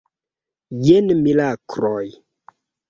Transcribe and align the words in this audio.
Jen 0.87 1.15
mirakloj! 1.21 2.05